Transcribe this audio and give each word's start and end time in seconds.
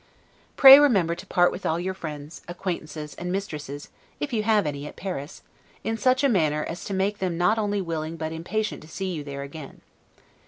Pray 0.57 0.79
remember 0.79 1.13
to 1.13 1.27
part 1.27 1.51
with 1.51 1.63
all 1.63 1.79
your 1.79 1.93
friends, 1.93 2.41
acquaintances, 2.47 3.13
and 3.19 3.31
mistresses, 3.31 3.89
if 4.19 4.33
you 4.33 4.41
have 4.41 4.65
any 4.65 4.87
at 4.87 4.95
Paris, 4.95 5.43
in 5.83 5.95
such 5.95 6.23
a 6.23 6.27
manner 6.27 6.63
as 6.63 6.89
may 6.89 6.95
make 6.95 7.19
them 7.19 7.37
not 7.37 7.59
only 7.59 7.83
willing 7.83 8.17
but 8.17 8.31
impatient 8.31 8.81
to 8.81 8.87
see 8.87 9.13
you 9.13 9.23
there 9.23 9.43
again. 9.43 9.81